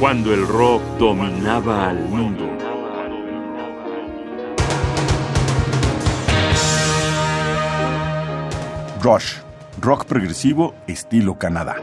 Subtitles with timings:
[0.00, 2.48] cuando el rock dominaba al mundo.
[9.02, 9.34] Rush,
[9.78, 11.76] rock progresivo estilo Canadá.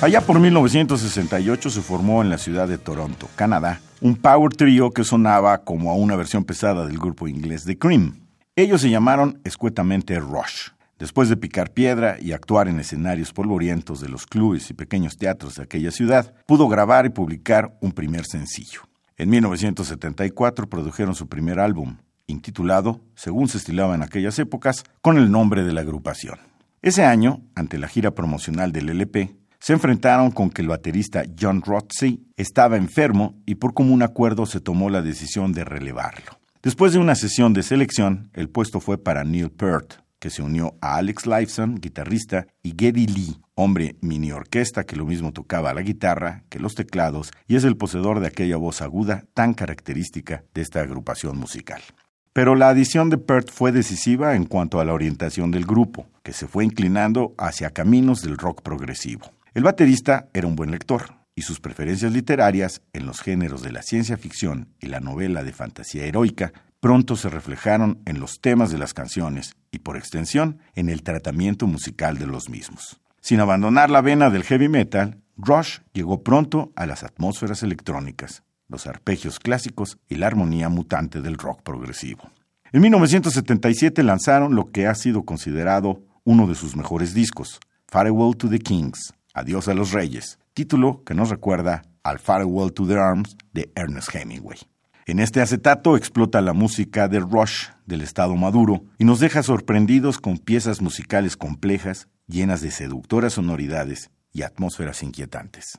[0.00, 5.02] Allá por 1968 se formó en la ciudad de Toronto, Canadá, un power trio que
[5.02, 8.25] sonaba como a una versión pesada del grupo inglés The Cream.
[8.58, 10.70] Ellos se llamaron escuetamente Rush.
[10.98, 15.56] Después de picar piedra y actuar en escenarios polvorientos de los clubes y pequeños teatros
[15.56, 18.80] de aquella ciudad, pudo grabar y publicar un primer sencillo.
[19.18, 25.30] En 1974 produjeron su primer álbum, intitulado, según se estilaba en aquellas épocas, con el
[25.30, 26.38] nombre de la agrupación.
[26.80, 31.60] Ese año, ante la gira promocional del LP, se enfrentaron con que el baterista John
[31.60, 36.38] Rotsey estaba enfermo y por común acuerdo se tomó la decisión de relevarlo.
[36.62, 40.76] Después de una sesión de selección, el puesto fue para Neil Peart, que se unió
[40.80, 45.82] a Alex Lifeson, guitarrista, y Geddy Lee, hombre mini orquesta que lo mismo tocaba la
[45.82, 50.62] guitarra que los teclados y es el poseedor de aquella voz aguda tan característica de
[50.62, 51.82] esta agrupación musical.
[52.32, 56.32] Pero la adición de Peart fue decisiva en cuanto a la orientación del grupo, que
[56.32, 59.30] se fue inclinando hacia caminos del rock progresivo.
[59.54, 63.82] El baterista era un buen lector y sus preferencias literarias en los géneros de la
[63.82, 68.78] ciencia ficción y la novela de fantasía heroica pronto se reflejaron en los temas de
[68.78, 73.00] las canciones y por extensión en el tratamiento musical de los mismos.
[73.20, 78.86] Sin abandonar la vena del heavy metal, Rush llegó pronto a las atmósferas electrónicas, los
[78.86, 82.30] arpegios clásicos y la armonía mutante del rock progresivo.
[82.72, 88.48] En 1977 lanzaron lo que ha sido considerado uno de sus mejores discos, Farewell to
[88.48, 93.36] the Kings, Adiós a los Reyes, título que nos recuerda al Farewell to the Arms
[93.52, 94.58] de Ernest Hemingway.
[95.04, 100.18] En este acetato explota la música de Rush del estado maduro y nos deja sorprendidos
[100.18, 105.78] con piezas musicales complejas, llenas de seductoras sonoridades y atmósferas inquietantes.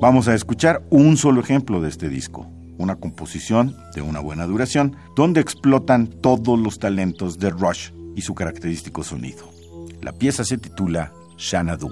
[0.00, 4.96] Vamos a escuchar un solo ejemplo de este disco, una composición de una buena duración,
[5.14, 9.50] donde explotan todos los talentos de Rush y su característico sonido.
[10.00, 11.90] La pieza se titula Xanadu.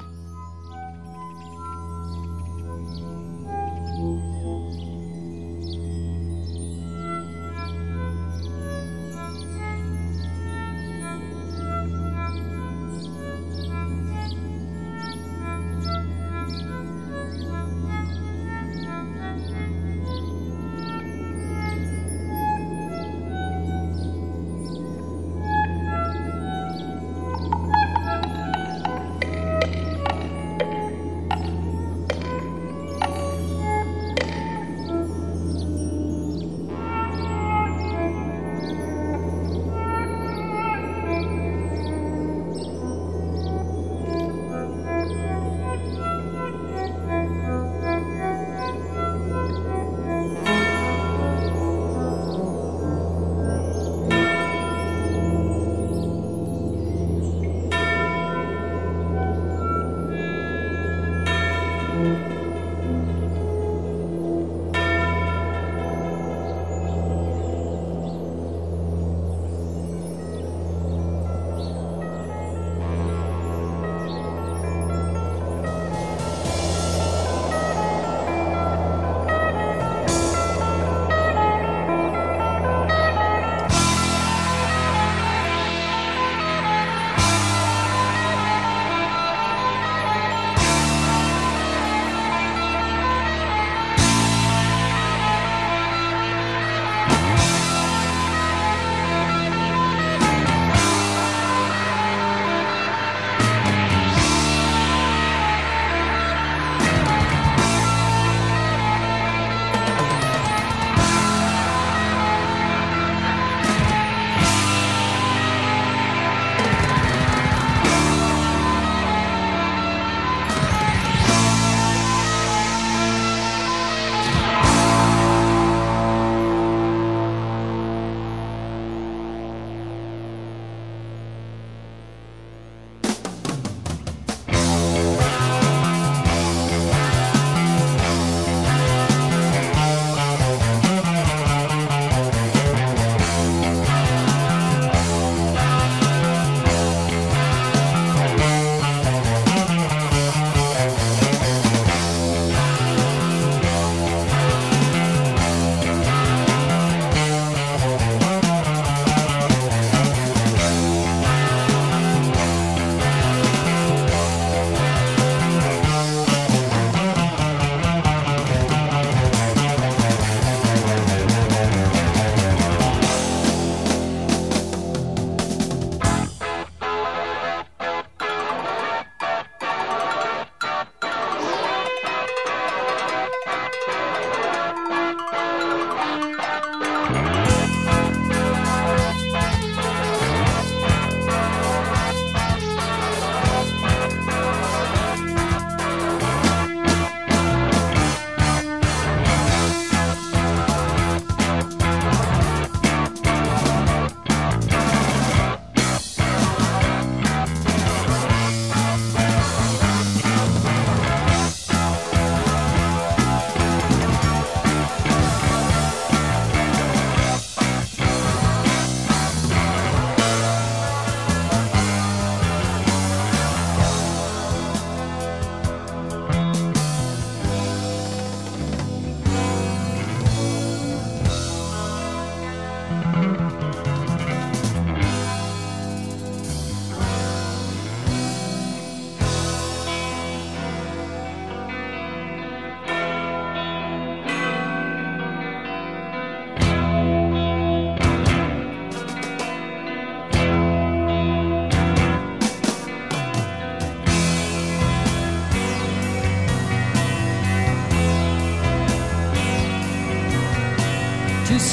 [103.38, 103.67] Bye.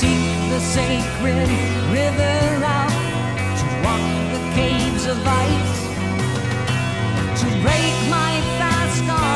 [0.02, 1.50] seek the sacred
[1.90, 2.90] river out
[3.60, 4.06] to walk
[4.36, 5.78] the caves of ice
[7.40, 9.35] to break my fast guard.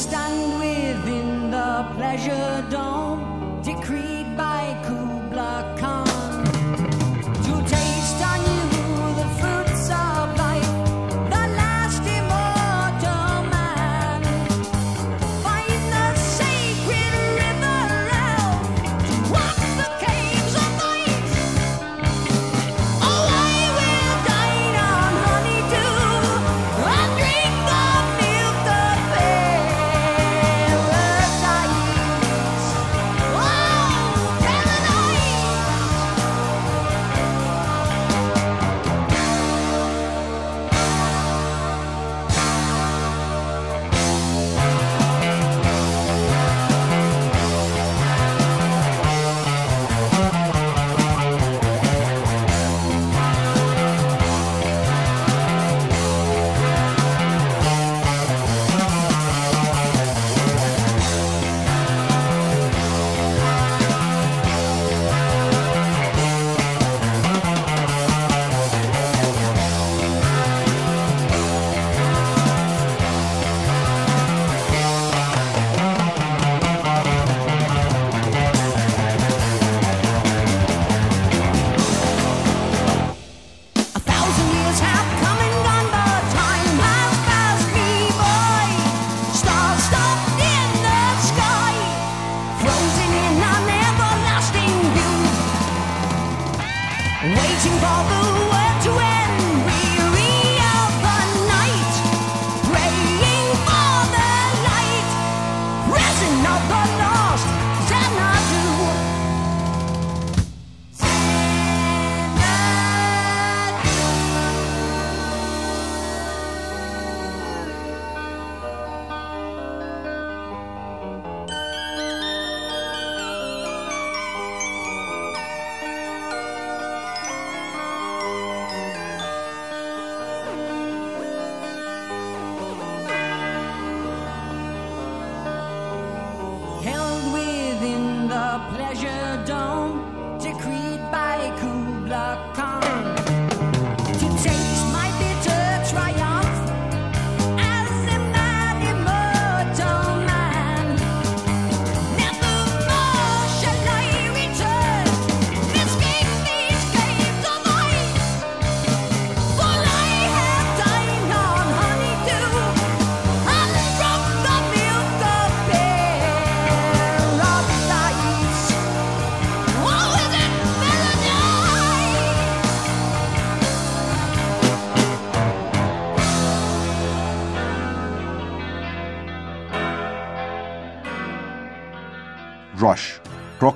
[0.00, 3.09] stand within the pleasure dome.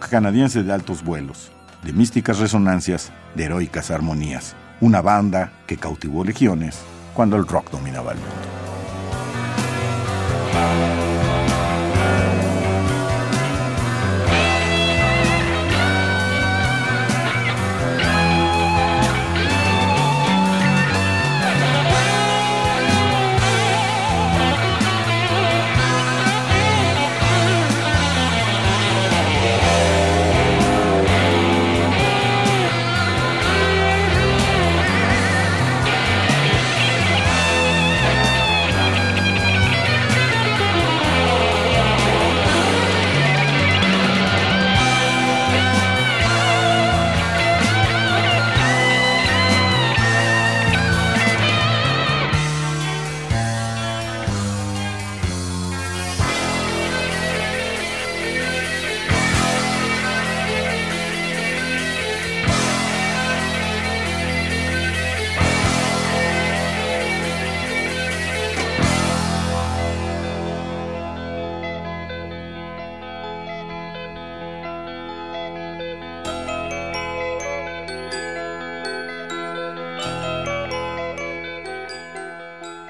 [0.08, 1.50] Canadiense de altos vuelos,
[1.82, 6.78] de místicas resonancias, de heroicas armonías, una banda que cautivó legiones
[7.14, 8.54] cuando el rock dominaba el mundo.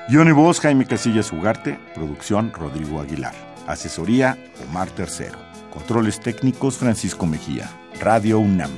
[0.06, 3.32] Guión y voz Jaime Casillas Ugarte, producción Rodrigo Aguilar,
[3.66, 4.36] asesoría
[4.68, 5.38] Omar Tercero,
[5.72, 7.70] controles técnicos Francisco Mejía,
[8.00, 8.70] Radio UNAM,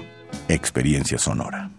[0.46, 1.75] experiencia sonora.